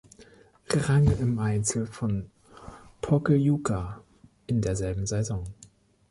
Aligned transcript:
Rang 0.71 1.11
im 1.19 1.37
Einzel 1.37 1.85
von 1.85 2.31
Pokljuka 3.01 4.01
in 4.47 4.59
derselben 4.59 5.05
Saison. 5.05 5.43